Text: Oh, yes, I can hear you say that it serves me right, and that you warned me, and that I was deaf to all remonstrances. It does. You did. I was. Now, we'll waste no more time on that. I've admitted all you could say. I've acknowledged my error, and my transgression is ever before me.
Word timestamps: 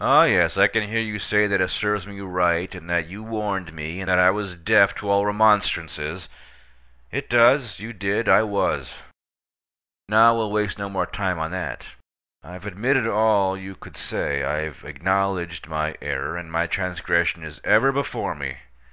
Oh, 0.00 0.22
yes, 0.22 0.56
I 0.56 0.68
can 0.68 0.88
hear 0.88 1.00
you 1.00 1.18
say 1.18 1.48
that 1.48 1.60
it 1.60 1.70
serves 1.70 2.06
me 2.06 2.20
right, 2.20 2.72
and 2.72 2.88
that 2.88 3.08
you 3.08 3.24
warned 3.24 3.72
me, 3.72 3.98
and 4.00 4.08
that 4.08 4.20
I 4.20 4.30
was 4.30 4.54
deaf 4.54 4.94
to 4.98 5.10
all 5.10 5.26
remonstrances. 5.26 6.28
It 7.10 7.28
does. 7.28 7.80
You 7.80 7.92
did. 7.92 8.28
I 8.28 8.44
was. 8.44 9.02
Now, 10.08 10.36
we'll 10.36 10.52
waste 10.52 10.78
no 10.78 10.88
more 10.88 11.06
time 11.06 11.40
on 11.40 11.50
that. 11.50 11.88
I've 12.44 12.64
admitted 12.64 13.08
all 13.08 13.56
you 13.58 13.74
could 13.74 13.96
say. 13.96 14.44
I've 14.44 14.84
acknowledged 14.84 15.66
my 15.66 15.96
error, 16.00 16.36
and 16.36 16.52
my 16.52 16.68
transgression 16.68 17.42
is 17.42 17.60
ever 17.64 17.90
before 17.90 18.36
me. 18.36 18.58